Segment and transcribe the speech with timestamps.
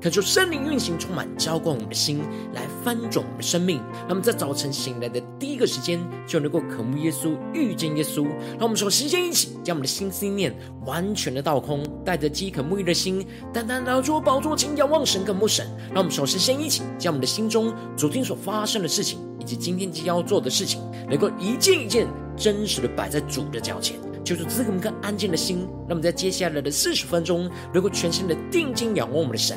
[0.00, 2.20] 恳求圣灵运行，充满浇灌我们的心，
[2.54, 3.82] 来翻转我们的生命。
[4.08, 8.22] 那么在早晨醒来的第一个时间，就能够渴慕耶稣、遇见耶稣。
[8.52, 10.54] 让我们首先先一起将我们的心思念
[10.86, 15.66] 完全的倒空，带着饥渴沐浴的心，单单来到宝座前仰望神、渴慕神。
[15.88, 22.06] 让我们首先先一起将我们的心中昨天所发生的事情，以及今天即将要做的事情，能够一件一件
[22.36, 23.96] 真实的摆在主的脚前。
[24.22, 29.56] 就是赐给我们个安静的心，让我们在接下来的四十分钟，能够全心的定睛仰望我们的神，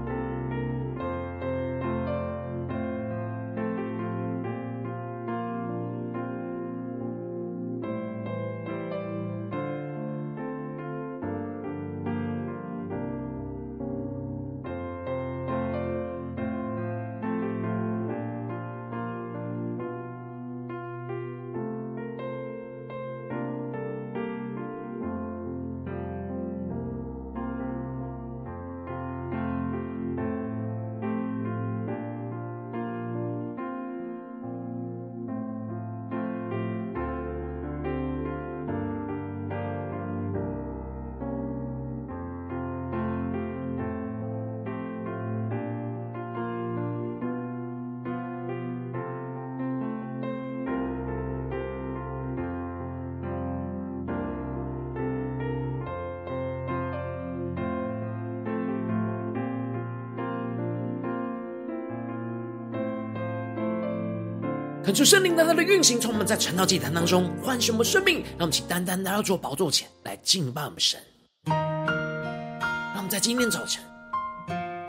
[64.91, 70.99] 恳求圣灵在他的运行，从我们在晨祷祭坛当中唤醒我们生命，让我们请单单来到主宝座前来敬拜我们神。
[71.45, 73.81] 让我们在今天早晨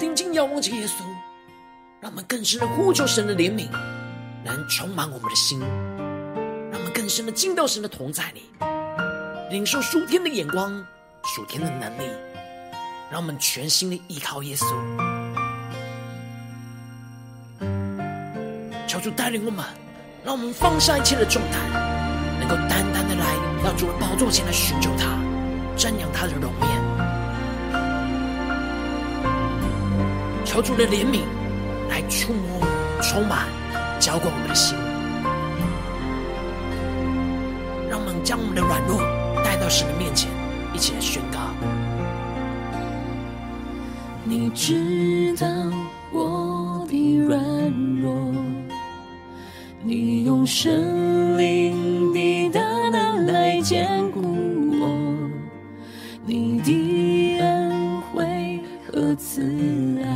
[0.01, 1.05] 定睛仰望着耶稣，
[2.01, 3.69] 让我们更深的呼求神的怜悯，
[4.45, 8.43] 能充满我们的心，让我们更深的进到神的同在里，
[9.53, 10.85] 领受属天的眼光、
[11.23, 12.11] 属天的能力，
[13.09, 14.67] 让我们全心的依靠耶稣，
[18.89, 19.65] 求主带领我们。
[20.25, 21.61] 让我们放下一切的重担，
[22.39, 23.27] 能够单单的来
[23.65, 25.19] 到主的宝座前来寻求他，
[25.77, 26.69] 瞻仰他的容颜，
[30.45, 31.23] 求主的怜悯
[31.91, 32.61] 来触摸、
[33.03, 33.49] 充满、
[33.99, 34.79] 浇灌我们的心，
[37.91, 39.03] 让我们将我们的软弱
[39.43, 40.31] 带到神的面前，
[40.73, 41.41] 一起来宣告。
[44.25, 45.49] 你知道
[46.13, 46.42] 我
[50.55, 54.21] 神灵的大能来坚固
[54.79, 55.31] 我，
[56.27, 59.41] 你的恩惠和慈
[60.05, 60.07] 爱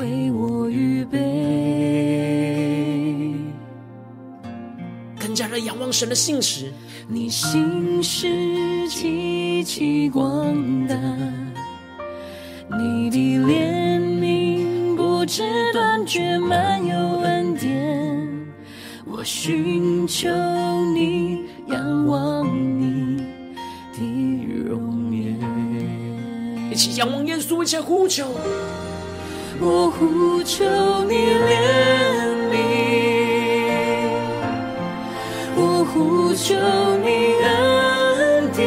[0.00, 1.18] 为我预备。
[5.20, 6.72] 更加的仰望神的信实，
[7.06, 10.96] 你信实极其广大，
[27.46, 28.24] 稣，一起呼求。
[29.60, 30.64] 我呼求
[31.04, 31.14] 你
[31.46, 31.54] 怜
[32.50, 32.54] 悯，
[35.54, 35.60] 我
[35.92, 36.54] 呼求
[37.04, 37.06] 你
[37.44, 38.66] 恩典，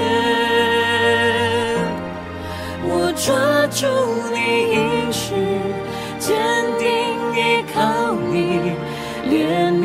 [2.84, 3.28] 我抓
[3.68, 3.86] 住
[4.34, 4.38] 你
[4.74, 4.78] 应
[5.12, 5.36] 许，
[6.18, 6.28] 坚
[6.80, 6.88] 定
[7.36, 7.38] 依
[7.74, 7.78] 靠
[8.32, 8.74] 你
[9.30, 9.84] 怜悯。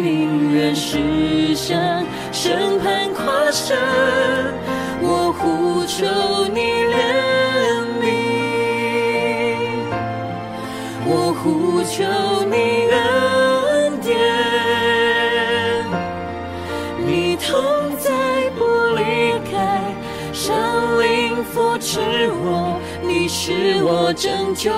[0.55, 3.77] 愿实现审判跨生，
[5.03, 6.44] 我呼求
[23.87, 24.71] 我拯救。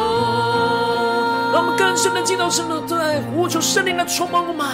[1.52, 4.66] 让我们更深的进到神的在呼求圣灵来充满我们。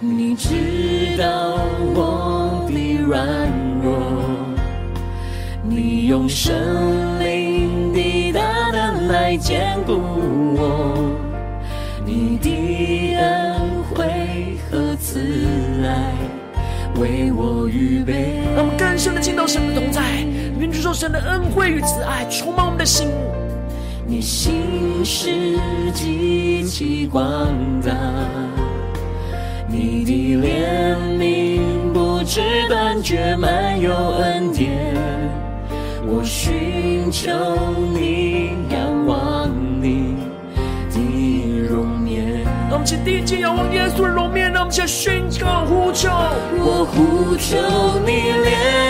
[0.00, 1.58] 你知道
[1.94, 3.26] 我的软
[3.82, 3.98] 弱，
[5.62, 6.54] 你用圣
[7.20, 8.40] 灵的大
[8.72, 10.00] 能来坚固
[10.56, 10.96] 我，
[12.04, 13.60] 你的恩
[13.94, 15.20] 惠和慈
[15.84, 16.12] 爱
[17.00, 18.42] 为我预备。
[18.54, 20.02] 让我们更深的进到神的同在，
[20.58, 23.08] 愿主受神的恩惠与慈爱充满我们的心。
[24.06, 25.58] 你心是
[25.92, 27.22] 极其广
[27.84, 27.92] 大。
[29.68, 31.60] 你的怜悯
[31.92, 34.70] 不知断绝，满有恩典。
[36.06, 37.30] 我寻求
[37.92, 39.50] 你，仰望
[39.82, 40.14] 你
[40.90, 42.44] 的容颜。
[42.70, 46.08] 让我们先第一节仰望耶稣的容颜，让我们先宣告呼求。
[46.58, 47.56] 我呼求
[48.06, 48.12] 你
[48.46, 48.85] 怜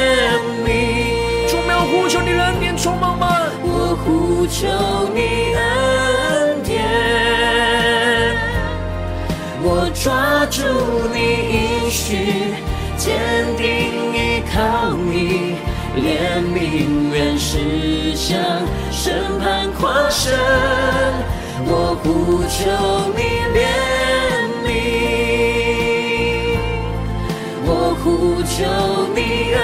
[4.48, 4.66] 求
[5.14, 5.20] 你
[5.54, 6.74] 恩典，
[9.62, 10.62] 我抓住
[11.12, 11.18] 你
[11.52, 12.54] 应许，
[12.96, 13.04] 坚
[13.56, 13.64] 定
[14.14, 14.16] 依
[14.52, 14.56] 靠
[14.94, 15.56] 你，
[15.96, 16.54] 怜悯
[17.12, 18.38] 原是向
[18.92, 20.32] 审判跨生。
[21.68, 22.06] 我呼
[22.48, 22.56] 求
[23.16, 23.20] 你
[23.56, 23.58] 怜
[24.64, 24.66] 悯，
[27.64, 27.68] 我
[28.02, 28.06] 呼
[28.44, 28.54] 求
[29.14, 29.18] 你
[29.52, 29.60] 恩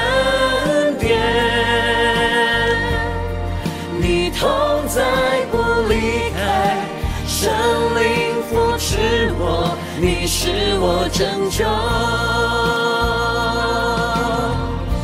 [7.43, 7.51] 圣
[7.97, 11.65] 灵扶持我，你是我拯救。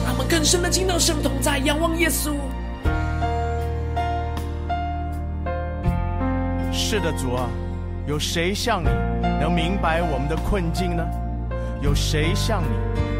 [0.05, 2.35] 让我们更深的听到神同在，仰望耶稣。
[6.71, 7.49] 是的，主啊，
[8.07, 8.89] 有谁像你
[9.41, 11.05] 能明白我们的困境呢？
[11.83, 12.69] 有谁像你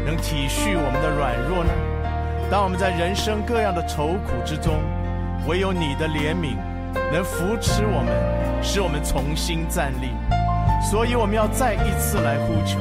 [0.05, 1.71] 能体恤我们的软弱呢？
[2.49, 4.75] 当我们在人生各样的愁苦之中，
[5.45, 6.55] 唯有你的怜悯
[7.11, 10.11] 能扶持我们，使我们重新站立。
[10.89, 12.79] 所以我们要再一次来呼求，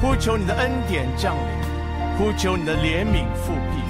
[0.00, 3.82] 呼求你的恩典降临，呼求你的怜悯复辟。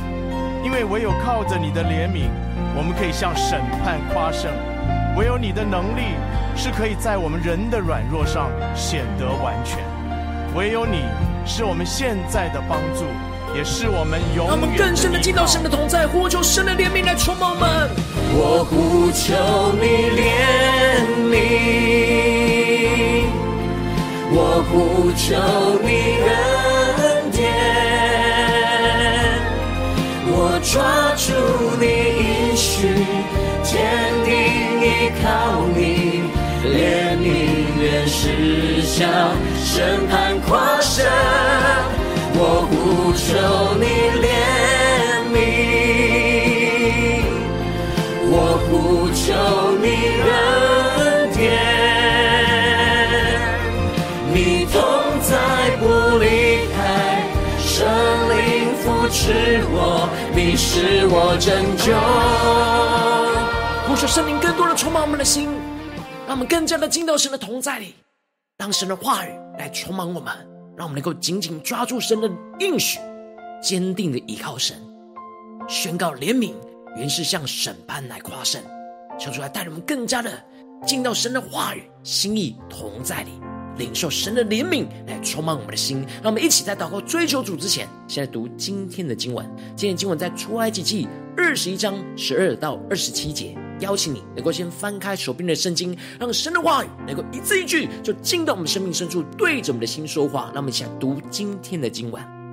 [0.64, 2.28] 因为唯有靠着你的怜悯，
[2.76, 4.50] 我们可以向审判夸胜。
[5.16, 6.16] 唯有你的能力
[6.56, 9.78] 是可以在我们人的软弱上显得完全，
[10.56, 11.04] 唯有你
[11.46, 13.04] 是我们现在的帮助，
[13.54, 14.52] 也是我们永远。
[14.52, 17.88] 我们更深的进到神的同在，呼求神的怜悯来充满我们。
[18.36, 19.32] 我呼求
[19.80, 20.22] 你怜
[21.30, 21.32] 悯，
[24.32, 25.38] 我呼求
[25.82, 25.88] 你
[26.26, 27.42] 恩典，
[30.26, 31.32] 我抓住
[31.78, 31.84] 你
[32.50, 32.88] 应许，
[33.62, 33.72] 坚
[34.24, 34.32] 定。
[34.84, 34.86] 依
[35.22, 35.78] 靠你，
[36.62, 37.24] 怜悯
[37.80, 39.32] 原是向
[39.64, 41.06] 审判跨生。
[42.36, 42.74] 我不
[43.14, 43.24] 求
[43.78, 43.86] 你
[44.24, 44.26] 怜
[45.32, 45.36] 悯，
[48.28, 48.34] 我
[48.68, 48.72] 不
[49.14, 49.22] 求
[49.78, 49.86] 你
[50.26, 51.42] 恩典，
[54.32, 54.36] 你
[54.66, 54.74] 同
[55.22, 55.30] 在
[55.78, 55.82] 不
[56.18, 56.26] 离
[56.74, 56.76] 开，
[57.58, 57.72] 圣
[58.28, 58.34] 灵
[58.82, 59.22] 扶持
[59.70, 61.94] 我，你是我拯救。
[63.86, 65.48] 呼求圣灵更多的充满我们的心，
[66.26, 67.94] 让我们更加的进到神的同在里，
[68.58, 70.34] 让神的话语来充满我们，
[70.76, 72.98] 让我们能够紧紧抓住神的应许，
[73.62, 74.76] 坚定的依靠神，
[75.68, 76.52] 宣告怜悯
[76.96, 78.60] 原是向审判来夸胜，
[79.18, 80.30] 求主来带领我们更加的
[80.86, 83.30] 进到神的话语心意同在里，
[83.78, 89.48] 领受神的怜悯来充满我们的心，让我们一起在祷告追求主之前，先来读今天的经文。
[89.76, 93.56] 今天经文在出埃及记二十一章十二到二十七节。
[93.80, 100.50] 邀请你能够先翻开手边的圣经，让神的话语能够一字一句就进到我们生命深处，对着我们的心说话。
[100.54, 102.43] 让我们一起来读今天的经文。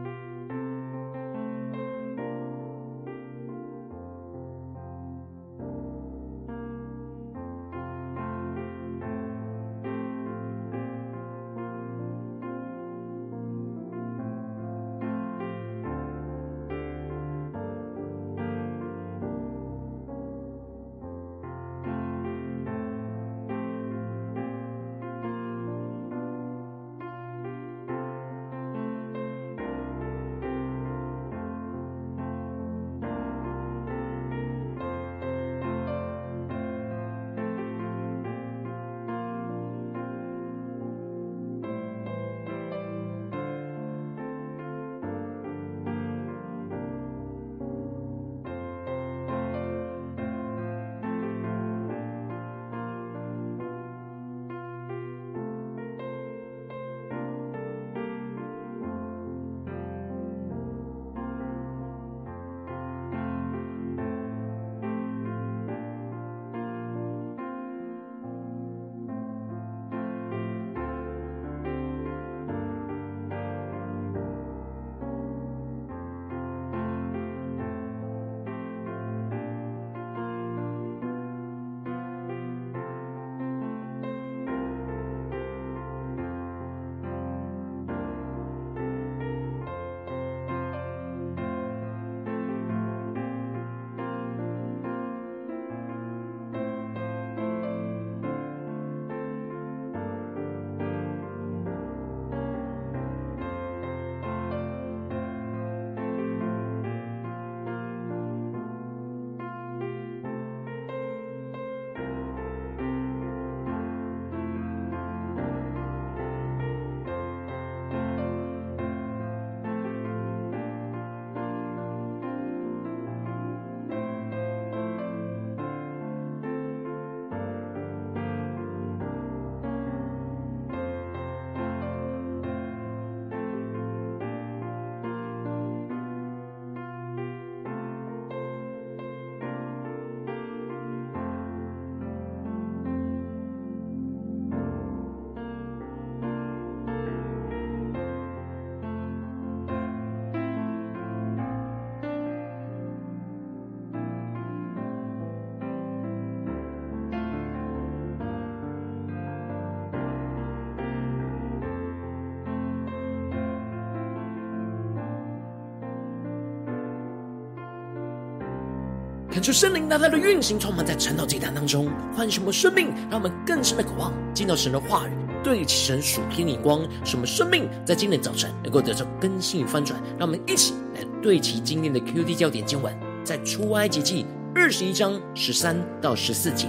[169.32, 175.12] 恳求圣灵大大的运行，充满在晨祷祭坛当中，唤醒我们生命，让我们更深的渴望见到神的话语，
[175.42, 179.98] 对齐神属天眼光，使我们生命在今天早晨能够得到更新与翻转。
[180.20, 186.68] 让我们一起来对齐今天的 QD 焦点经文，在出埃及记二十一章十三到十四节：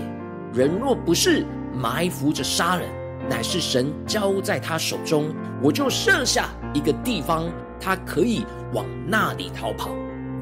[0.54, 2.88] 人若不是埋伏着杀人，
[3.28, 7.50] 乃是神交在他手中，我就设下一个地方，
[7.80, 9.90] 他可以往那里逃跑。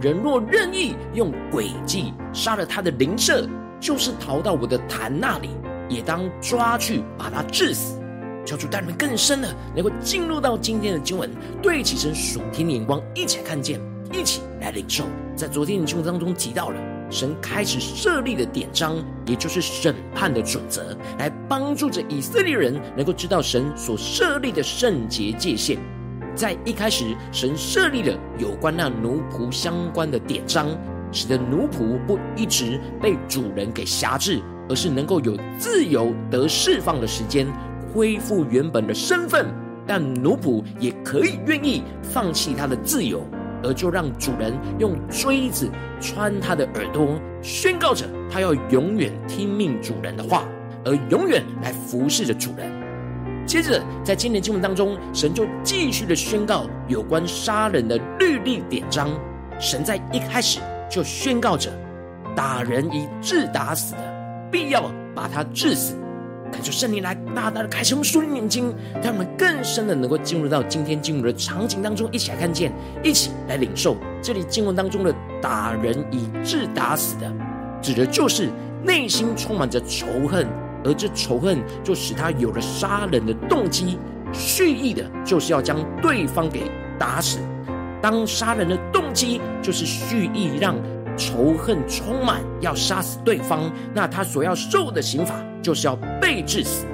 [0.01, 3.47] 人若任意用诡计杀了他的邻舍，
[3.79, 5.51] 就是逃到我的坛那里，
[5.91, 8.01] 也当抓去把他治死。
[8.47, 11.31] 求主带领更深的，能够进入到今天的经文，
[11.61, 13.79] 对起神属天的眼光，一起来看见，
[14.11, 15.05] 一起来领受。
[15.37, 16.81] 在昨天的经文当中提到了，
[17.11, 25.79] 神开始设立的典章，也就是审判的准则，来帮助着以色列人能够知道神所设立的圣洁界限。
[26.35, 30.69] 在一开始，神设立了有关那奴仆相关的典章，
[31.13, 37.47] 使得奴仆不一直被主人给挟制，而是能够有自由得释放的时间，
[37.93, 39.47] 恢复原本的身份。
[39.87, 43.27] 但奴仆也可以愿意放弃他的自由，
[43.63, 45.69] 而就让主人用锥子
[46.01, 50.45] 穿他的耳朵，宣告着他要永远听命主人的话，
[50.85, 52.71] 而永远来服侍着主人。
[53.51, 59.11] 接着，在今天经文当中，神就继续的宣告有关杀人的律例典章。
[59.59, 61.69] 神在一开始就宣告着，
[62.37, 65.97] 打人以致打死的，必要把他治死。
[66.53, 77.29] 恳求圣灵来大大的开启我们属灵眼睛，让我们更深的能够进入到今天经文的场景当中，一起来看见，一起来领受这里经文当中的打人以致打死的，
[77.83, 78.49] 指的就是
[78.85, 80.47] 内心充满着仇恨。
[80.85, 83.99] 而这仇恨就使他有了杀人的动机，
[84.33, 87.39] 蓄意的就是要将对方给打死。
[88.03, 90.75] 当杀人的动机就是蓄意让
[91.17, 96.87] 仇恨充满，要杀死对方，那他所要受的刑罚就是要被致死。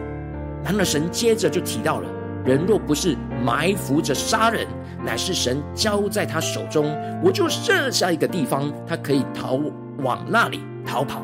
[0.64, 2.08] 然而神接着就提到了，
[2.44, 4.66] 人若不是埋伏着杀人，
[5.04, 9.60] 乃是神交在他手中，我就设下一个地方，他可以逃
[10.02, 11.22] 往那里逃跑。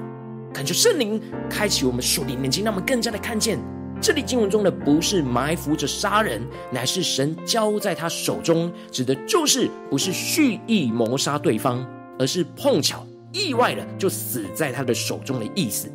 [0.53, 3.59] 恳求圣灵开启我们属灵眼睛，让我们更加的看见，
[4.01, 11.87] 这里经文中的不是埋伏着杀人，乃是神交在他手中，指的就是不是蓄意谋杀对方，
[12.19, 15.91] 而是碰巧意外的就死在他的手中的意思。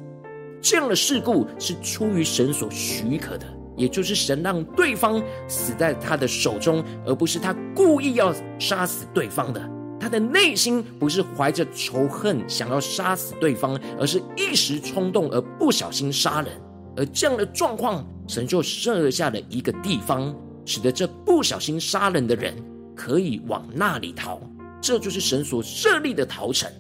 [0.60, 3.46] 这样的事故是出于神所许可的，
[3.78, 9.77] 也就是神让对方死在他的手中，而不是他故意要杀死对方的。
[10.08, 16.50] 他的内心不是怀着仇恨想要杀死对方，而是一时冲动而不小心杀人。
[16.96, 20.34] 而这样的状况，神就设下了一个地方，
[20.66, 22.56] 使得这不小心杀人的人
[22.96, 24.40] 可以往那里逃。
[24.82, 26.72] 这就是神所设立的逃城。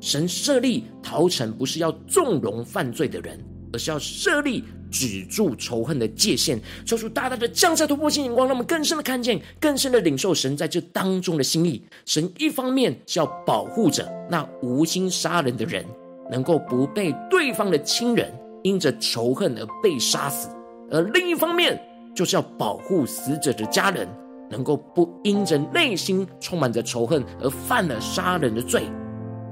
[0.00, 3.38] 神设立逃城，不是要纵容犯罪的人，
[3.72, 4.64] 而是要设立。
[4.92, 11.80] 止住仇恨的界限，求主大大的降下突破性眼光，让我们更深的看见，更深的领受神在这当中的心意。
[12.04, 15.86] 神一方面是要保护着那无心杀人的人，
[16.28, 20.48] 能够不被对方的亲人因着仇恨而被杀死；
[20.90, 21.80] 而另一方面，
[22.12, 24.08] 就是要保护死者的家人，
[24.50, 28.82] 能够不因着内心充满着仇恨而犯了杀人的罪。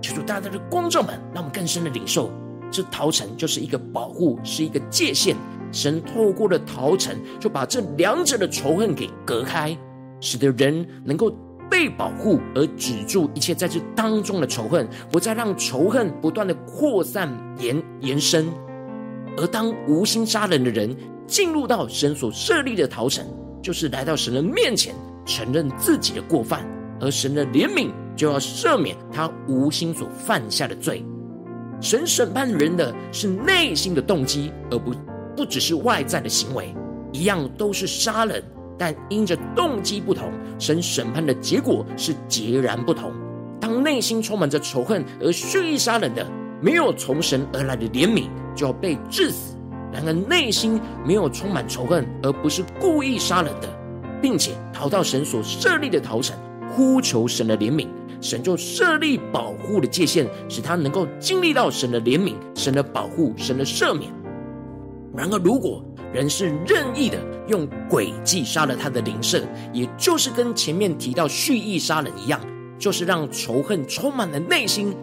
[0.03, 2.29] 求主大大的光照们，让我们更深的领受。
[2.71, 5.37] 这逃城就是一个保护，是一个界限。
[5.71, 9.77] 神透过了逃城，就把这两者的仇恨给隔开，
[10.21, 11.31] 使得人能够
[11.71, 18.49] 被保护，而止住一切在这当中的仇恨，不再让仇恨不断的扩散延延伸。
[19.37, 20.97] 而当无心杀人的人
[21.27, 23.27] 进入到神所设立的逃城，
[23.63, 24.95] 就是来到神的面前，
[25.27, 26.67] 承认自己的过犯，
[26.99, 31.05] 而神的怜悯就要赦免他无心所犯下的罪。
[31.81, 34.93] 神审判人的是内心的动机，而不
[35.37, 36.75] 不只是外在的行为。
[37.13, 38.43] 一样都是杀人，
[38.77, 43.13] 但因着动机不同，神审判的结果是截然不同。
[43.61, 46.27] 当内心充满着仇恨而蓄意杀人的，
[46.61, 49.57] 没有从神而来的怜悯，就要被治死；
[49.93, 53.69] 然而内心没有充满仇恨，而不是故意杀人的，
[54.21, 56.37] 并且逃到神所设立的逃城，
[56.71, 57.87] 呼求神的怜悯。
[58.21, 64.13] 神就设立保护的界限，使他能够经历到神的怜悯、神的保护、神的赦免。
[65.15, 72.41] 然而，如果人是任意的用诡计杀了他的灵舍，也就是跟前面提到蓄意杀人一样，
[72.79, 74.95] 就是让仇恨充满了内心，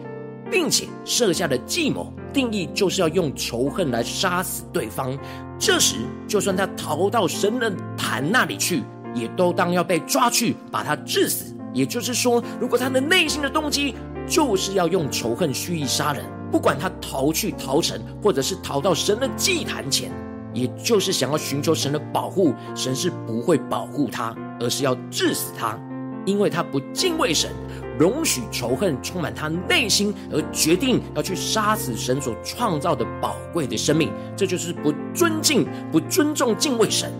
[0.51, 5.17] 并且设下的计谋定义就是要用仇恨来杀死对方。
[5.57, 5.95] 这时，
[6.27, 11.54] 就算他逃到神的坛那里去，也都当要被抓去把他治死。
[11.75, 13.93] 也就是说，如果他的内心的动机
[14.25, 20.09] 就是要用仇恨蓄意杀人，不管他逃去逃城，或者是逃到神的祭坛前，
[20.53, 22.53] 也就是想要寻求神的保护。
[22.73, 25.77] 神是不会保护他，而是要治死他，
[26.25, 27.51] 因为他不敬畏神，
[27.99, 34.13] 容许仇恨充满他内心，而决定要去杀死神所创造的宝贵的生命。
[34.33, 37.11] 这就是不尊敬、不尊重、敬畏神。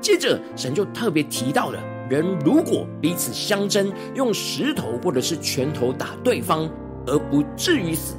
[0.00, 1.95] 接着，神就特别提到了。
[2.08, 6.68] 人如果彼此相争，用石头或者是拳头打对方，
[7.06, 8.16] 而不至于死，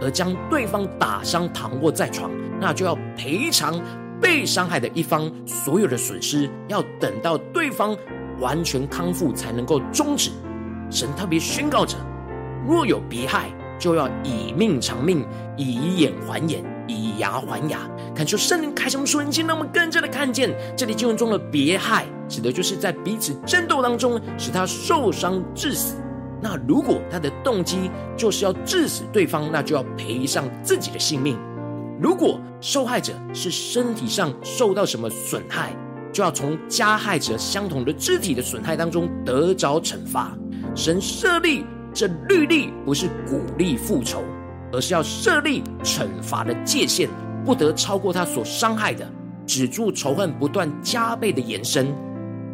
[0.00, 3.78] 而将对方打伤躺卧在床，那就要赔偿
[4.20, 7.96] 被伤害的一方所有的损失，要等到对方
[8.40, 10.30] 完全康复才能够终止。
[10.90, 11.96] 神特别宣告着：
[12.66, 17.80] 若有别害，就要以命偿命，以眼还眼，以牙还牙。
[18.14, 22.06] 恳求圣灵开什么瞬间，让我们更加的看见这里经文中的别害。
[22.28, 25.94] 指的就是在彼此争斗当中使他受伤致死。
[26.42, 31.38] 那如果他的动机就是要致死对方，那就要赔上自己的性命。
[32.00, 35.74] 如果受害者是身体上受到什么损害，
[36.12, 40.36] 就要从加害者相同的肢体的损害当中得着惩罚。
[40.74, 44.22] 神设立这律例，不是鼓励复仇，
[44.72, 47.08] 而是要设立惩罚的界限，
[47.44, 49.06] 不得超过他所伤害的，
[49.46, 51.94] 止住仇恨不断加倍的延伸。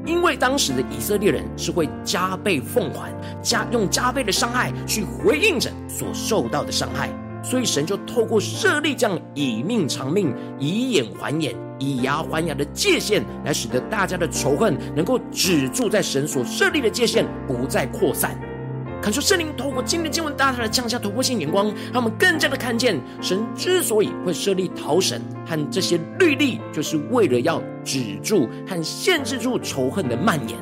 [0.05, 7.09] 因为当时的以色列人是会加倍奉还，加用加倍的伤害去回应着所受到的伤害，
[7.41, 18.37] 所以神就透过设立这样以命偿命、以眼还眼、以牙还牙的界限，来使得大家的仇恨能够止住在神所设立的界限，不再扩散。
[19.03, 30.57] 恳求圣灵透过今天的经文，大大的降下突破性眼光，让我们更加的看见，神之所以会设立逃神和这些律例，就是为了要止住和限制住仇恨的蔓延。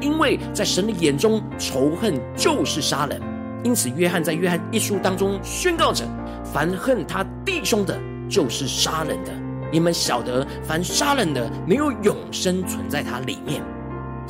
[0.00, 3.20] 因为在神的眼中，仇恨就是杀人。
[3.64, 6.04] 因此，约翰在约翰一书当中宣告着：
[6.44, 7.98] 凡恨他弟兄的，
[8.28, 9.32] 就是杀人的。
[9.72, 13.60] 你们晓得，凡杀人的，没有永生存在他里面。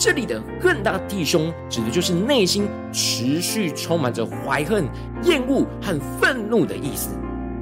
[0.01, 4.89] 这里的恨大弟兄，指的就是内心持续充满着怀恨、
[5.25, 7.11] 厌恶和愤怒的意思。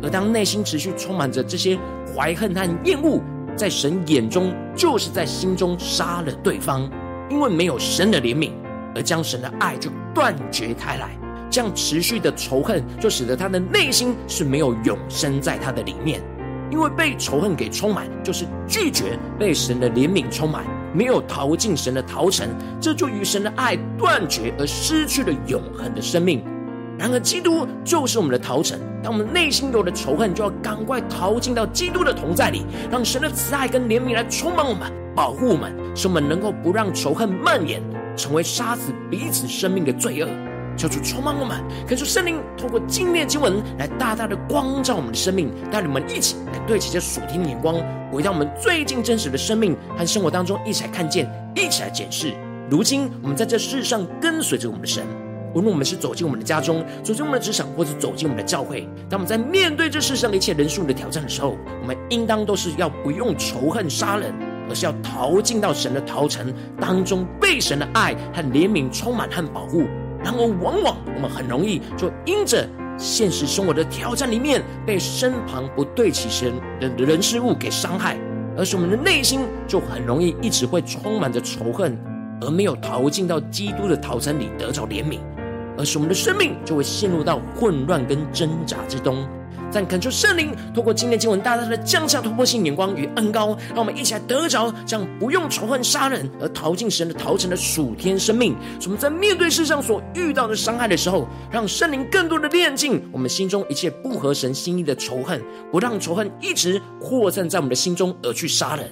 [0.00, 1.76] 而当内心持续充满着这些
[2.14, 3.20] 怀恨和厌恶，
[3.56, 6.88] 在神眼中就是在心中杀了对方，
[7.28, 8.52] 因为没有神的怜悯，
[8.94, 11.10] 而将神的爱就断绝开来。
[11.50, 16.20] 这样持续的仇恨，就使得他的内心是没有永生在他的里面。
[16.70, 20.64] 因为被仇恨给充满，就是拒绝被神的怜悯充满。
[20.92, 22.48] 没有逃进神的逃城，
[22.80, 26.42] 这就与神的爱断绝，而失去了永恒的生命。
[26.98, 28.78] 然而，基督就是我们的逃城。
[29.02, 37.80] 当我们内心有了仇恨，就要赶快逃进到基督的同在里，让神的慈爱跟怜悯来充满我们，保护我们，使我们能够不让仇恨蔓延，
[38.16, 40.28] 成为杀死彼此生命的罪恶。
[40.78, 47.74] 求主充满我们，恳求圣灵透过今天的经文来大大的光照我们的生命，带领我们一起来对齐这属天的眼光，
[48.12, 52.32] 回到我们最近真实的生命和生活当中，一起来看见，一起来检视。
[52.70, 55.04] 如今我们在这世上跟随着我们的神，
[55.52, 64.32] 无论我们是走进我们的家中，走进我们的职场，或者走进我们的教会，当我们在面对这世上一切人数的挑战的时候，我们应当都是要不用仇恨杀人，
[64.68, 69.84] 而是要逃进到神的逃城当中，被神的爱和怜悯充满和保护。
[70.24, 78.18] 然而，往往我们很容易就因着现实生活的挑战里面，被身旁不对齐神的人事物给伤害，
[78.56, 81.96] 而是我们的内心就很容易一直会充满着仇恨，
[82.40, 85.20] 而没有逃进到基督的逃城里得着怜悯，
[85.78, 89.24] 而是我们的生命就会陷入到混乱跟挣扎之中。
[89.72, 98.56] 但恳求圣灵透过今天经文大大的降下突破性眼光与恩膏，让我们一起来得着这样不用仇恨杀人而逃进神的逃城的属天生命。
[98.80, 108.90] 使我们在面对世上所遇到的伤害的时候，让圣灵更多的炼净我们心中一切不合神心意的仇恨，不让仇恨一直扩散在我们的心中而去杀人，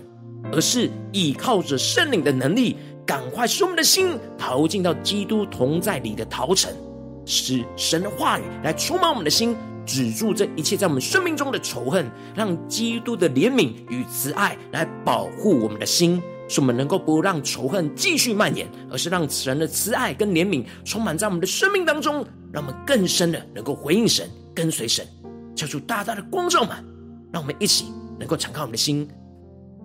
[0.53, 6.71] 而是依靠着圣灵的能力，赶快使我们的心逃进到基督同在里的逃城，
[7.25, 9.57] 使神的话语来充满我们的心。
[9.87, 25.07] 止住这一切在我们生命中的仇恨，让基督的怜悯与慈爱来保护我们的心，使我们能够不让仇恨继续蔓延，而是让神的慈爱跟怜悯充满在我们的生命当中，让我们更深的能够回应神，跟随神，
[25.55, 26.77] 求主大大的光照们，
[27.33, 27.87] 让我们一起
[28.19, 29.09] 能够敞开我们的心，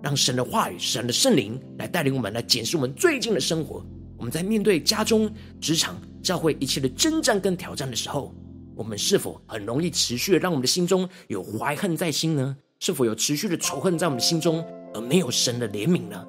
[0.02, 3.84] 让神的话语、神的圣灵来带领我们来检视我们最近的生活。
[4.18, 8.34] 我们在面对家中、职场、教会一切的征战跟挑战的时候。
[8.82, 12.56] 我们是否很容易持续的让我们的心中有怀恨在心呢？
[12.80, 16.26] 是否有持续的仇恨在我们的心中，而没有神的怜悯呢？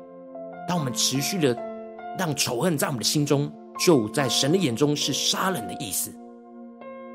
[0.68, 1.58] 当我们持续的
[2.16, 6.14] 让仇恨在我们的心中，就在神的眼中是杀人的意思。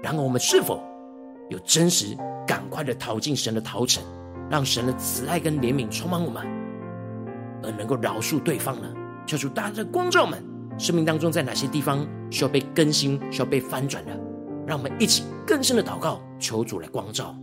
[0.03, 0.83] 然而，我们是否
[1.51, 4.03] 有真实、赶快的逃进神的逃城，
[4.51, 6.45] 让神的慈爱跟怜悯充满我们，
[7.63, 8.93] 而能够饶恕对方呢？
[9.25, 10.45] 求主大家的光照们，
[10.77, 14.28] 生命当中在哪些地方需要被更新、需要被翻转的？
[14.69, 17.35] 让我们一起更深的祷告，求主来光照。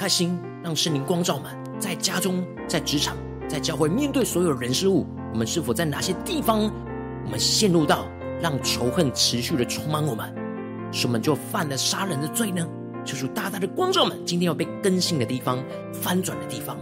[0.00, 6.72] 开心，让圣灵光照们，在家中、在职场、在教会，面对所有人事物，我们是否在哪些地方，
[7.26, 8.06] 我们陷入到
[8.40, 10.34] 让仇恨持续的充满我们，
[10.90, 12.66] 使我们就犯了杀人的罪呢？
[13.04, 16.78] 就是大大的光照们，今天要被更新的地方、翻转的地方。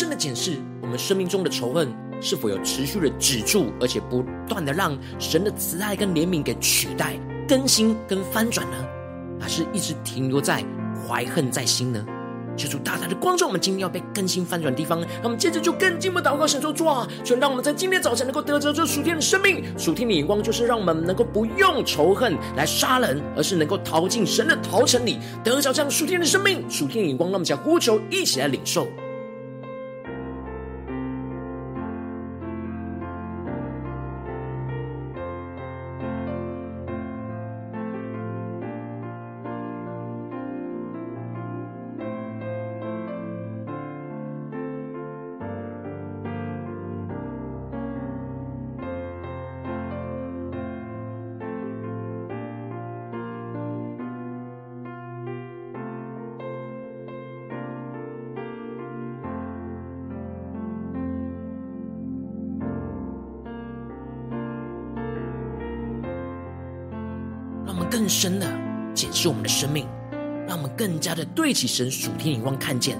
[0.00, 1.86] 深的检视我们生命中的仇恨
[2.22, 8.76] 是否有持续的止住，而且不断的让神的慈爱跟怜悯给取代、更新跟翻转呢？
[9.38, 10.64] 还是一直停留在
[11.06, 12.02] 怀恨在心呢？
[12.56, 15.02] 求主大大的光照我们今天要被更新翻转的地方。
[15.02, 19.62] 那我们接着就更进一步祷告，神说主啊，求让我们在今天早晨能够得着这属天的生命。
[19.76, 26.64] 属天的眼光就是让我们能够不用仇恨来杀人，而是能够逃进神的逃城里，得着这样属天的生命。
[26.70, 28.88] 属天的眼光，让我们将呼求一起来领受。
[67.90, 68.46] 更深的
[68.94, 69.86] 检视我们的生命，
[70.46, 72.96] 让我们更加的对起神属天眼光看见。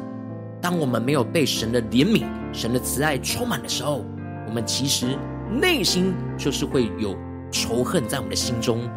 [0.60, 4.04] 当我们没有被神的怜悯、神的慈爱充满的时候，
[4.48, 5.16] 我们其实
[5.48, 7.16] 内心就是会有
[7.52, 8.90] 仇恨在我们的心中，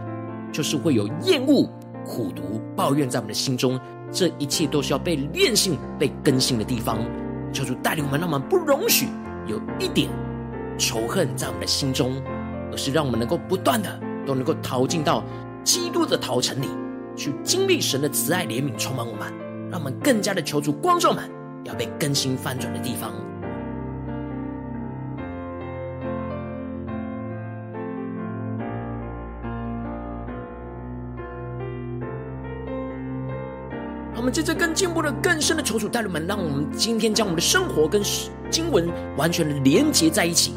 [0.51, 1.69] 就是会有厌恶、
[2.03, 3.79] 苦毒、抱怨在我们的心中。
[4.11, 6.99] 这一切都是要被炼性、被更新的地方。
[7.51, 9.07] 求主带领我们，让我们不容许
[9.47, 10.09] 有一点
[10.77, 12.21] 仇恨在我们的心中，
[12.71, 15.23] 而是让我们能够不断的都能够逃进到。
[15.63, 16.67] 基督的陶城里，
[17.15, 19.31] 去经历神的慈爱怜悯充满我们，
[19.71, 21.23] 让我们更加的求主光照们
[21.63, 23.13] 要被更新翻转的地方。
[34.11, 38.01] 让我们接着更进步的、更深的求主带领们，让我们今天将我们的生活跟
[38.49, 40.53] 经文完全的连结在一起。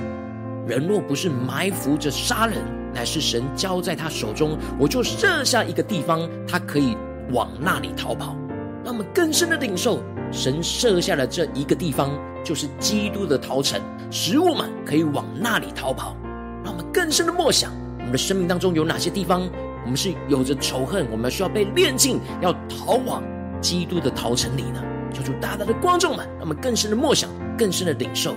[0.66, 2.58] 人若不是埋伏着杀人，
[2.96, 6.96] 乃是神交在他手中，我就设下一个地方，他可以
[7.30, 8.34] 往那里逃跑。
[8.82, 12.10] 让我们更深的领受，神设下了这一个地方，
[12.42, 13.78] 就是基督的逃城，
[14.10, 16.16] 使我们可以往那里逃跑。
[16.64, 19.46] 让我们更深的默想，我们的生命当中有哪些地方，
[19.84, 23.22] 我们是有着仇恨，我们需要被炼净，要逃往
[23.60, 24.82] 基督的逃城里呢？
[25.12, 27.28] 求主大大的光众们，让我们更深的默想，
[27.58, 28.34] 更深的领受。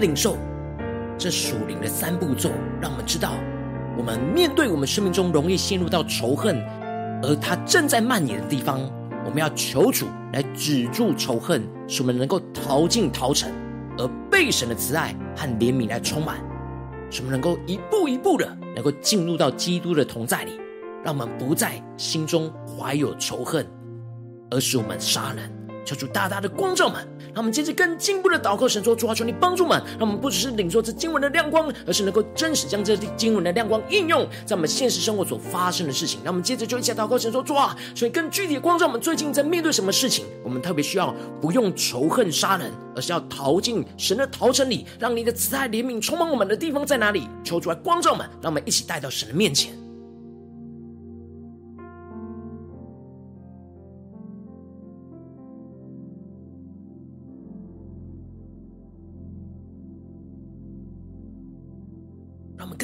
[0.00, 0.36] 领受
[1.18, 3.32] 这属灵的三步骤，让我们知道，
[3.96, 6.62] 我们面对我们生命中容易陷入到仇恨，
[7.22, 8.80] 而它正在蔓延的地方，
[9.24, 13.50] 我们要求主来止住仇恨，使我们能够逃进逃城，
[13.96, 16.36] 而被神的慈爱和怜悯来充满，
[17.10, 20.60] 使我们能够一步一步的能够进入到基督的同在里，
[21.02, 23.66] 让我们不在心中怀有仇恨，
[24.50, 25.50] 而使我们杀人。
[25.86, 26.96] 求主大大的光照们，
[27.32, 36.18] 让我们接着更进一步的祷告，神说：主啊，求你帮助们，让我们不只是领受这经文的亮光，而是能够真实将这经文的亮光应用在我们现实生活所发生的事情。
[36.24, 40.24] 让我们接着就一起祷告，神说：主啊，所以更具体的光照我们最近在面对什么事情？
[40.42, 47.28] 我们特别需要不用仇恨杀人，而是要逃进神的逃城里，让你的慈爱怜悯充满我们的地方在哪里？
[47.44, 49.85] 求主来光照们，让我们一起带到神的面前。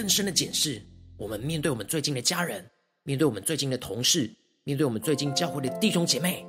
[0.02, 0.82] 更深的检视，
[1.16, 2.68] 我们面对我们最近的家人，
[3.04, 4.28] 面对我们最近的同事，
[4.64, 6.44] 面对我们最近教会的弟兄姐妹，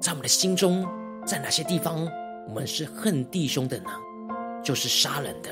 [0.00, 0.84] 在我们的心中，
[1.24, 2.04] 在哪些地方
[2.48, 3.90] 我们是恨弟兄的呢？
[4.64, 5.50] 就是杀人的。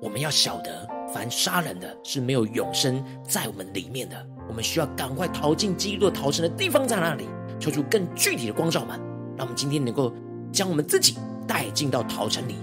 [0.00, 4.26] 我们要晓得，凡杀人的是没有永生在我们里面的。
[4.48, 7.28] 我们需要赶快逃进基督的逃生的地方在哪里？
[7.60, 8.98] 求出更具体的光照们，
[9.36, 10.14] 让我们今天能够
[10.50, 12.54] 将我们自己带进到逃城里。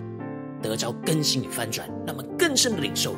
[0.67, 3.15] 得着更新与翻转，那么更深的领受。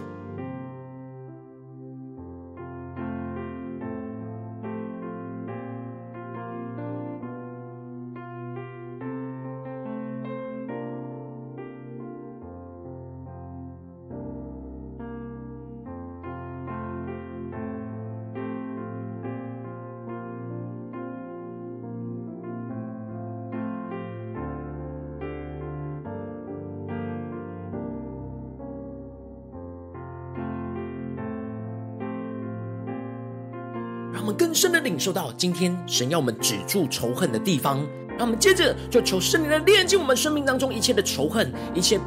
[34.98, 37.86] 领受到，今天神要我们止住仇恨的地方。
[38.18, 42.00] 那我们接着就求圣灵来炼净我们生命当中一切的仇恨，一切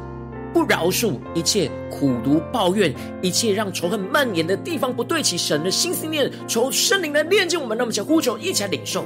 [0.53, 6.29] 不饶恕，一切苦毒抱怨，一切让仇恨蔓延的地方，不对齐神的心思念。
[6.45, 9.05] 求圣灵来炼净我们，让我们想呼求，一起来领受。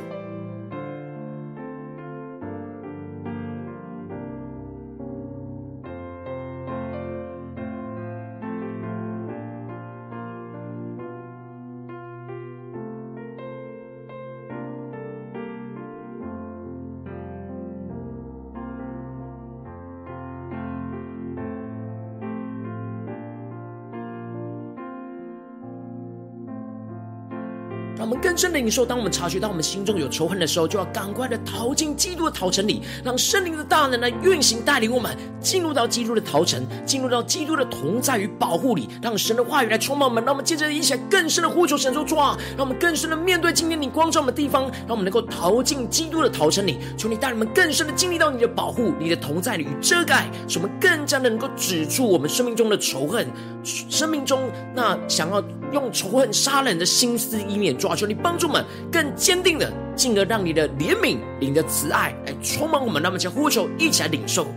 [27.98, 40.24] 让我们更深的领受，当我们察觉到我们心中有仇恨的时候，就要赶快的逃进基督的逃城里，让圣灵的大能来运行带领我们进入到基督的逃城，进入到基督的同在与保护里，让神的话语来充满我们。
[40.26, 46.80] 让我们接着一起来更深的呼求神说：主啊，让我们更深的面对今天你光照我们的地方，让我们能够逃进基督的逃城里。
[46.98, 53.28] 求你带领我们更深的经历到你的保护、你的同在与遮盖，使我们更加的能够止住我们生命中的仇恨，
[53.64, 57.76] 生命中那想要用仇恨杀人的心思意念。
[57.94, 63.04] 求你帮助我们更坚定的，进而让你的怜悯、你的慈爱来充满我们。
[63.04, 64.48] 那么将呼求一起来领受。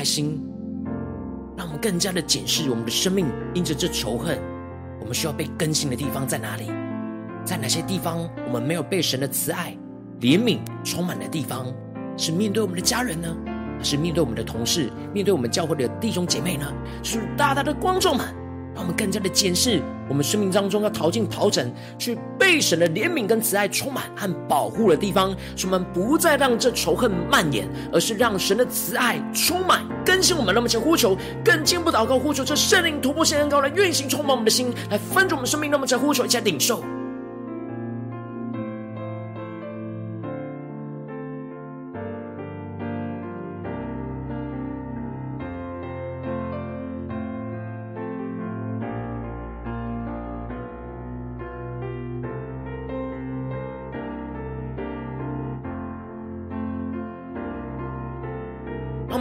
[0.00, 0.42] 开心，
[1.58, 4.38] 让我们更加的检视我们的生命，因着这仇恨，
[4.98, 6.72] 我们需要被更新的地方在哪里？
[7.44, 9.76] 在哪些地方我们没有被神的慈爱、
[10.18, 11.66] 怜悯充满的地方？
[12.16, 13.28] 是面对我们的家人呢？
[13.76, 14.90] 还是面对我们的同事？
[15.12, 16.66] 面对我们教会的弟兄姐妹呢？
[17.02, 18.26] 是大大的光众们。
[18.74, 30.54] 让我们更加的检视我们生命当中要逃进逃城，去被神的怜悯跟慈爱充满和保护的地方，使我们不再让这仇恨蔓延，而是让神的慈爱充满更新我们。
[30.54, 35.70] 让我们呼求，更进一步祷告，呼求这圣灵突破性恩高来运行充满我们的心，来翻转我们生命。
[35.70, 36.82] 让我们呼求，一下领受。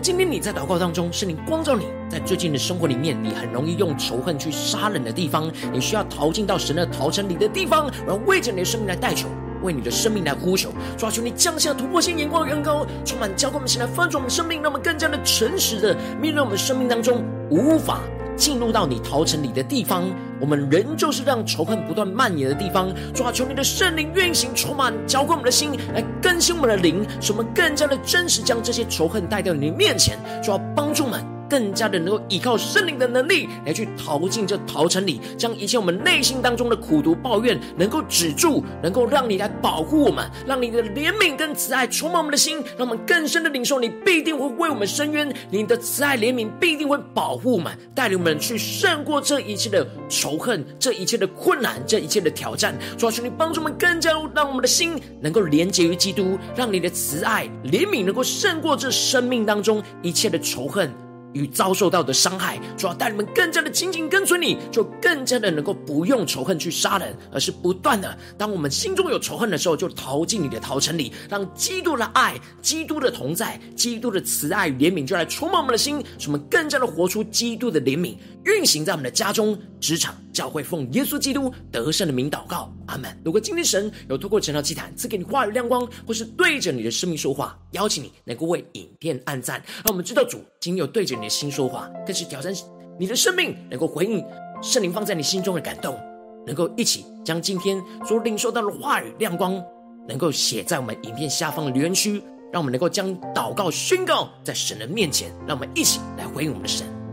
[0.00, 9.28] 今天你在祷告当中，圣灵光照你，在最近的生活里面，你很容易用仇恨去杀人的地方，你需要逃进到神的逃城里的地方，然后为着你的生命来代求，
[9.62, 18.00] 为你的生命来呼求，抓住你降下突破性眼光，远高，充满教灌我们，现在翻转我们生命，让我们更加的诚实的面对我们生命当中无法
[18.36, 20.04] 进入到你逃城里的地方。
[20.40, 31.33] 我们人就是让仇恨不断蔓延的地方，主啊，求你的圣灵运行，充满浇灌我们的心，来更新我们的灵，使我们更加的真实，将这些仇恨带到你的面前，主啊，帮助们。
[31.48, 52.74] 更加的能够依靠圣灵的能力来去逃进这逃城里，将一切我们内心当中的苦毒抱怨能够止住，能够让你来保护我们，让你的怜悯跟慈爱充满我们的心，让我们更深的领受你必定会为我们伸冤，你的慈爱怜悯必定会保护我们，带领我们去胜过这一切的仇恨，这一切的困难，这一切的挑战。
[52.96, 60.90] 主啊，求你帮助我们更加让我们的心能够连结于基督，让你的慈爱怜悯能够胜过这生命当中一切的仇恨。
[61.34, 78.14] 与遭受到的伤害，主要带你们更加的紧紧跟随你，就更加的能够不用仇恨去杀人，而是不断的，当我们心中有仇恨的时候，就逃进你的逃城里，让基督的爱、基督的同在、基督的慈爱与怜悯就来充满我们的心，使我们更加的活出基督的怜悯，
[78.44, 83.10] 运行在我们的家中、职场、教会，奉耶稣基督得胜的名祷告，阿门。
[83.24, 92.52] 如果今天神有透过晨祷祭坛赐给你话语亮光，或是对着你的生命说话，邀请你能够为影片按赞，让我们知道主今天有对着你的心说话，更是挑战
[92.98, 94.22] 你的生命，能够回应
[94.62, 95.98] 圣灵放在你心中的感动，
[96.46, 99.62] 能够一起将今天所领受到的话语亮光，
[100.06, 102.22] 能够写在我们影片下方的留言区，
[102.52, 107.03] 让我们能够将祷告宣告在神的面前，让我们一起来回应我们的神。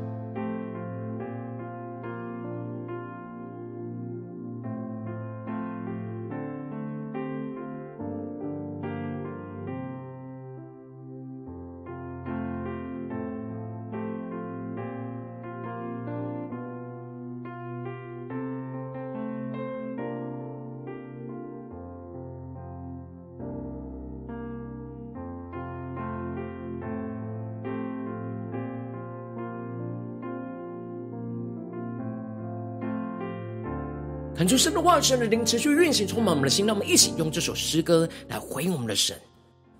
[34.41, 36.65] 恳求神的话语、神的灵持续运行，充满我们的心。
[36.65, 39.15] 让我们一起用这首诗歌来回应我们的神，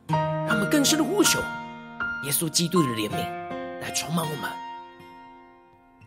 [0.07, 1.39] 让我们更深的呼求
[2.25, 3.15] 耶稣基督的怜悯
[3.81, 4.47] 来充满我们，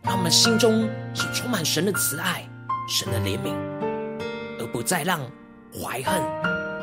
[0.03, 2.47] 让我们心中是充满神的慈爱、
[2.87, 3.53] 神的怜悯，
[4.57, 5.19] 而不再让
[5.73, 6.23] 怀恨、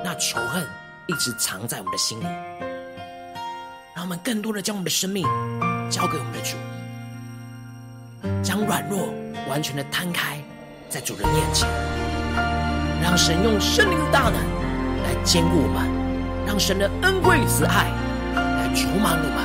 [0.05, 0.63] 那仇恨
[1.07, 2.25] 一直藏在我们的心里。
[3.97, 5.25] 让我们更多的将我们的生命
[5.89, 6.55] 交给我们的主，
[8.43, 9.09] 将软弱
[9.49, 10.42] 完全的摊开。
[10.93, 11.67] 在主人面前，
[13.03, 14.35] 让神用圣灵的大能
[15.03, 15.89] 来坚固我们，
[16.47, 17.91] 让神的恩惠与慈爱
[18.35, 19.43] 来充满我们，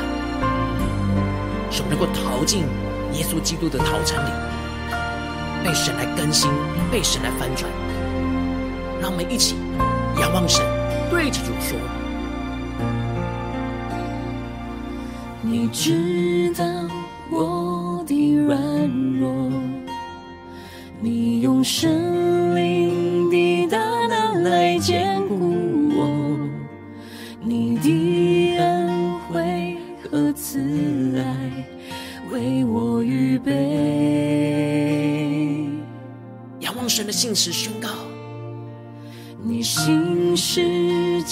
[1.72, 2.66] 使我们能够逃进
[3.14, 4.30] 耶稣基督的逃城里，
[5.64, 6.52] 被神来更新，
[6.92, 7.72] 被神来翻转。
[9.00, 9.56] 让我们一起
[10.20, 10.66] 仰望神，
[11.10, 11.80] 对着主说
[15.42, 16.77] ：“你知道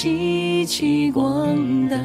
[0.06, 1.58] 极其广
[1.90, 1.98] 大，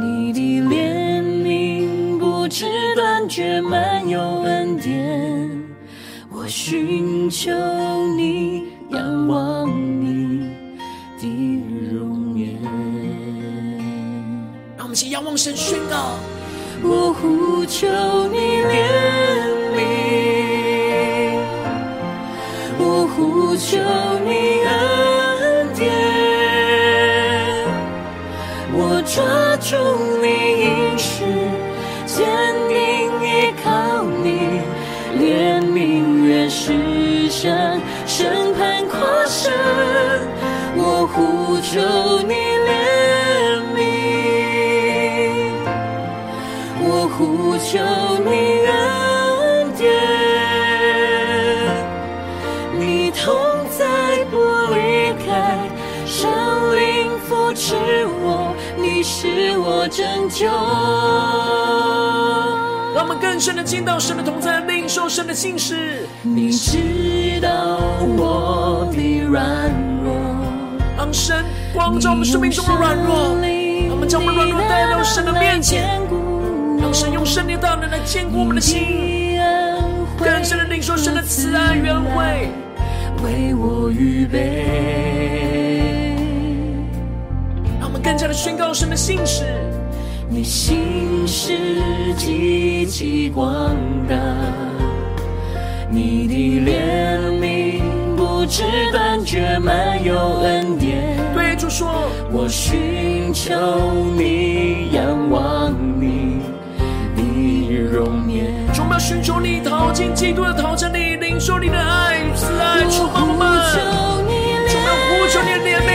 [0.00, 2.66] 你的怜悯不知
[2.96, 5.48] 断绝，满有恩典。
[6.28, 7.52] 我寻求
[8.16, 10.50] 你，仰望你
[11.20, 11.28] 的
[11.94, 12.60] 容颜。
[14.76, 16.18] 让我们一起仰望神宣告：
[16.82, 17.86] 我呼求
[18.32, 18.74] 你怜
[19.76, 19.78] 悯，
[22.80, 23.78] 我呼求
[24.24, 24.65] 你
[29.68, 30.05] 抓
[60.38, 60.46] 救。
[62.94, 66.06] 让我们更深的进到神的同在，领受神的信实。
[66.22, 69.70] 你知道我的软
[70.04, 70.12] 弱，
[70.98, 73.34] 让神光照我们生命中的软弱，
[73.88, 76.00] 让我们将我们软弱带到神的面前，
[76.78, 79.38] 让神用圣灵的大能来坚固我们的心，
[80.18, 82.50] 更深的领受神的慈爱原会
[83.24, 84.66] 为我预备。
[87.80, 89.44] 让我们更加的宣告神的信实。
[90.28, 91.56] 你心事
[92.16, 93.74] 极其广
[94.08, 94.16] 大，
[95.88, 96.34] 你的
[96.70, 97.80] 怜悯
[98.16, 101.16] 不知断绝，满有恩典。
[101.32, 101.88] 对主说，
[102.32, 103.54] 我寻求
[104.16, 106.40] 你，仰望你
[107.14, 108.52] 你容颜。
[108.74, 113.46] 主，我寻求你，逃进基督的逃城里，领受你的爱与慈爱，充满我们。
[114.68, 115.94] 主，我呼求你的怜悯，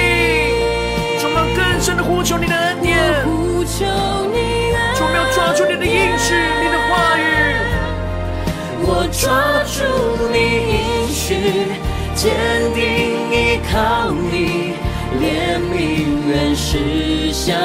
[1.19, 2.90] 主，我们更深的呼求你的恩典。
[9.32, 9.79] 抓住
[10.34, 10.38] 你
[10.73, 11.36] 应许，
[12.13, 12.36] 坚
[12.75, 12.84] 定
[13.32, 14.73] 依靠你，
[15.21, 17.55] 怜悯原是向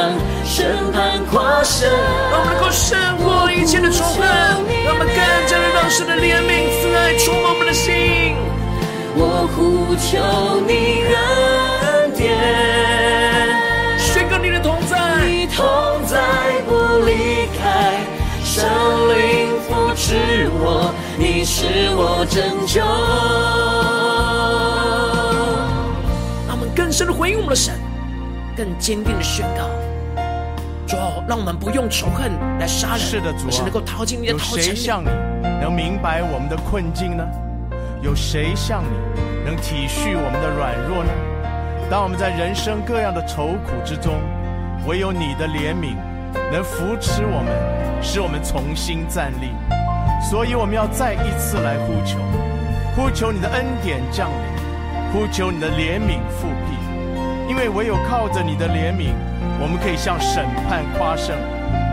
[0.45, 1.91] 审判跨生。
[2.31, 4.29] 让我们能够胜过一切的仇恨，
[4.85, 5.17] 让我们更
[5.49, 8.37] 加的让神的怜悯慈爱充满我们的心。
[9.17, 12.31] 我呼求你恩典，
[13.99, 15.67] 宣告你的同在，你同
[16.07, 16.14] 在
[16.69, 17.99] 不离开，
[18.45, 18.62] 圣
[19.11, 20.14] 灵扶持
[20.61, 22.83] 我，你是我拯救。
[26.47, 27.75] 让我们更深的回应我们的神，
[28.55, 29.64] 更坚定的宣告：
[30.87, 30.97] 主，
[31.27, 34.62] 让我们不用仇恨来杀人，是的，主啊，而是能够逃进你的有逃城里。
[34.62, 35.09] 谁像你
[35.61, 37.25] 能明白我们的困境呢？
[38.03, 38.91] 有谁像你
[39.45, 41.11] 能体恤我们的软弱呢？
[41.91, 44.21] 当我们在人生各样的愁苦之中，
[44.87, 45.97] 唯有你的怜悯
[46.53, 49.49] 能扶持我们，使我们重新站立。
[50.29, 52.18] 所以我们要再一次来呼求，
[52.97, 56.74] 呼求你的恩典降临，呼求你的怜悯复辟。
[57.49, 59.14] 因为唯有靠着你的怜悯，
[59.61, 61.37] 我们可以向审判夸胜；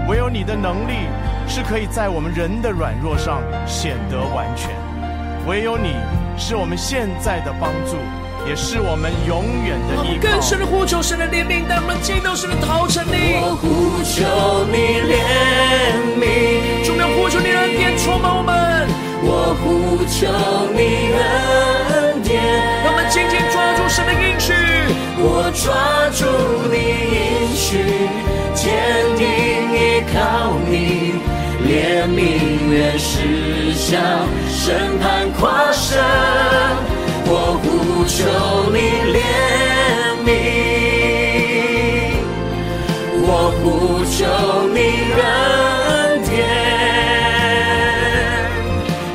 [0.09, 1.05] 唯有你的能力
[1.47, 4.71] 是可以在我们人的软弱上显得完全。
[5.47, 5.93] 唯有你
[6.35, 7.97] 是我们现在的帮助，
[8.47, 10.29] 也是我们永远的依靠。
[10.29, 13.39] 更深的呼求神的怜悯，带我们进到神的逃城里。
[13.41, 14.23] 我呼求
[14.71, 15.15] 你怜
[16.19, 18.53] 悯，主，我们呼求你的恩典充满我们。
[19.25, 20.27] 我呼求
[20.75, 22.43] 你恩典，
[22.83, 24.51] 让我们紧紧抓住神的应许。
[25.25, 25.71] 我抓
[26.11, 26.27] 住
[26.67, 26.75] 你
[27.15, 27.79] 应许，
[28.53, 28.67] 坚
[29.15, 29.23] 定
[29.71, 31.15] 依靠你，
[31.63, 32.19] 怜悯
[32.69, 35.97] 原是向审判跨生。
[37.25, 38.25] 我呼不求
[38.71, 38.79] 你
[39.13, 39.21] 怜
[40.25, 40.27] 悯，
[43.21, 43.27] 我
[43.61, 43.63] 呼
[44.09, 44.17] 求
[44.73, 44.77] 你
[45.21, 45.21] 恩
[46.23, 46.33] 典，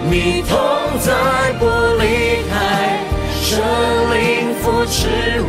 [0.08, 0.14] 你
[0.48, 0.56] 同
[1.00, 1.08] 在
[1.58, 1.64] 不
[2.00, 2.04] 离
[2.48, 2.54] 开，
[3.42, 3.58] 圣
[4.14, 4.16] 灵
[4.62, 4.96] 扶持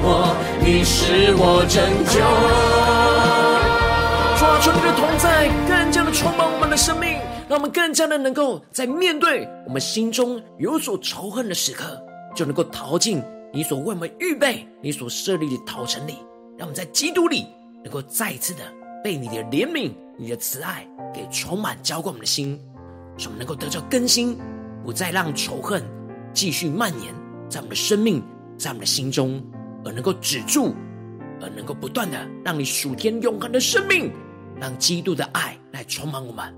[0.02, 1.78] 我，你是我拯
[2.10, 2.20] 救。
[4.40, 12.02] 抓住你的同在，更加的充满我们的生命，让我们更加的能够在面对我们心中有所仇恨的时刻，
[12.36, 13.22] 就能够逃进
[13.52, 16.16] 你所为我们预备、你所设立的逃城里，
[16.58, 17.48] 让我们在基督里
[17.84, 18.60] 能够再一次的
[19.04, 22.60] 被你的怜悯、你的慈爱给充满、浇灌我们的心，
[23.18, 24.38] 使我们能够得到更新，
[24.84, 25.84] 不再让仇恨
[26.34, 27.14] 继续蔓延
[27.50, 28.22] 在我们的生命、
[28.58, 29.42] 在我们的心中，
[29.84, 30.76] 而能够止住，
[31.42, 34.12] 而能够不断的让你属天永恒的生命，
[34.60, 36.54] 让基督的爱来充满我们，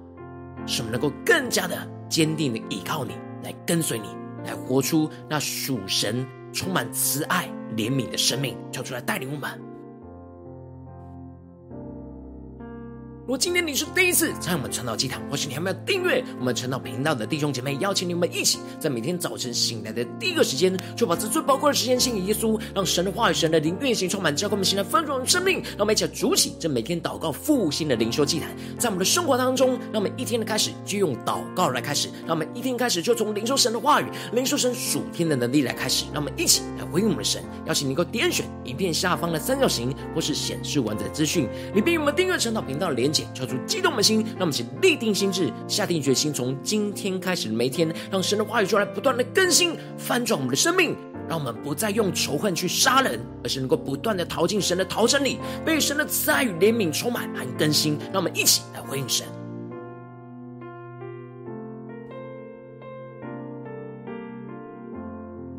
[0.68, 3.14] 使我们能够更加的坚定的依靠你，
[3.44, 4.21] 来跟随你。
[4.46, 9.50] 来活出那属神充满慈爱怜悯的生命，跳出来带领我们。
[13.22, 25.62] 如果今天你是第一次在我们传道祭坛，或许你还没有订阅我们传道频道的弟兄姐妹，邀请你们一起在每天早晨醒来的第一个时间，就把这最宝贵的时间献给耶稣，让神的话语、神的灵运行充满，教灌我们现在丰盛生命。
[25.62, 28.50] 让我们一起筑起这每天祷告复兴的灵修祭坛，
[28.80, 36.06] 在我们的生活当中，让我们一天的开始就用祷告来开始，让我们一天开始就从灵修神的话语、灵修神属天的能力来开始。
[36.12, 43.92] 让我们一起来回应我们的神，邀请你能够点选影片下方的三角形，或是显示完整资讯，里边有我们订阅传道频道的连结，敲出激动。
[43.92, 50.96] 的心，让我们一起立定心智，下定决心，从今天开始的每一天，让神的话语就来，不断的更新、翻转我们的生命，
[51.28, 57.98] 让我们不再用仇恨去杀人，而是能够不断的逃进神的逃生里，被神的慈爱与怜悯充满和更新。
[58.14, 59.26] 让我们一起来回应神。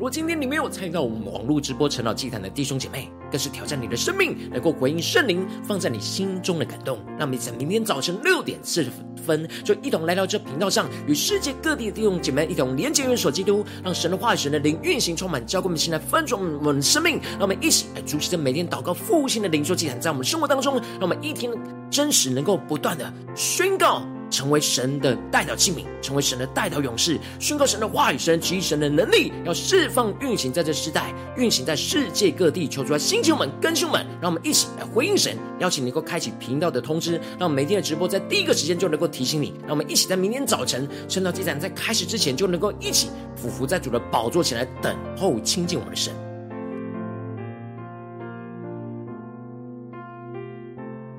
[0.03, 6.99] 如果今天你没有参与到我们网络直播晨祷祭坛的弟兄姐妹，更是挑战你的生命，能够回应圣灵放在你心中的感动。
[7.17, 8.91] 让我们在明天早晨六点四十
[9.25, 17.17] 分，就一同来到这频道上，与世界各地的弟兄姐妹一同连接、元首基督，让神的话语、神的灵运行充满，教灌我们现在分盛我们的生命。
[17.39, 21.49] 让我们一起来主持着每天祷告复兴的灵修祭坛，在我们生活当中，让我们一天
[21.89, 24.01] 真实能够不断的宣告。
[24.29, 32.67] 成为神的代表器皿，成为神的代表勇士，宣告神的话语、神旨意、神的能力，要释放运行在这世代，运行在世界各地。
[32.67, 35.37] 求主来兴起我们、更新们，让我们一起来回应神。
[35.59, 39.53] 邀请能够开启频道的通知，让每天的直播在第一个时间就能够提醒你。
[39.61, 46.13] 让我们一起在明天早晨晨祷祭坛在开始之前，就能够一起俯伏在主的宝座前来等候亲近我们的神。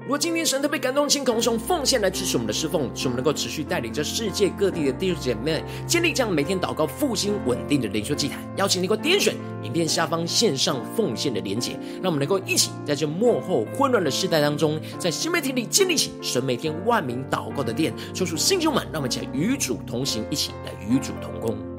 [0.05, 8.39] 如果今天神特别感动，请同兄奉献来支持我们的侍奉，使我们能够持续带领着世界各地的弟兄姐妹建立这样每天祷告复兴稳定的灵修祭坛。
[8.59, 17.95] 邀请你能够点选影片下方线上奉献的连结，让我们能够一起在这幕后混乱的时代当中，在新媒体里建立起神每天万名祷告的殿。
[18.13, 21.74] 抽出弟兄们，让我们一起来与主同行，一起来与主同工。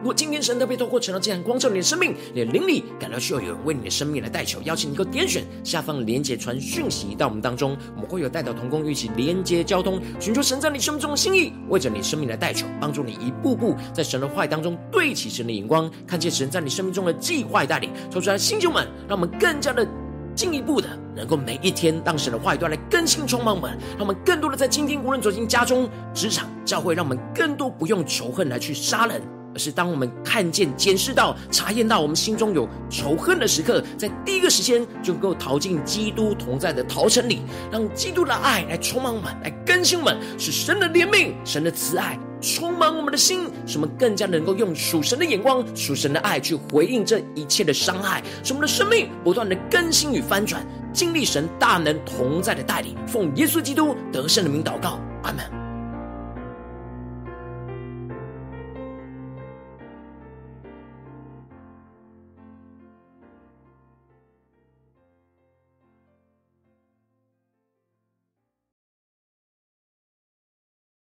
[0.00, 17.90] 如果今天神特别透过成了这样光照你的生命，你的灵里感到需要有人为你的生命来代求，邀请你能够点选下方连接传讯息到我们当中，我们会有代祷同工一起连接交通，寻求神在你生命中的心意，为着你生命来代求，帮助你一步步在神的话语当中对齐神的眼光，看见神在你生命中的计划带领。
[18.10, 19.86] 抽出来，新旧们，让我们更加的
[20.34, 29.20] 进一步的，能够每一天当神的话语都来更新充满我们，让我们更多的在今天无论走进家中、职场、教会，让我们更多不用仇恨来去杀人。
[29.54, 37.40] 而是当我们看见、检视到、查验到我们心中有仇恨的时刻，在第一个时间就能够逃进基督同在的逃城里，
[37.70, 52.96] 让基督的爱来充满我们，来更新我们，使神的怜悯、神的慈爱充满我们的心，使我们更加能够用属神的眼光、属神的爱去回应这一切的伤害，使我们的生命不断的更新与翻转，经历神大能同在的带领。
[53.06, 55.59] 奉耶稣基督得胜的名祷告，阿门。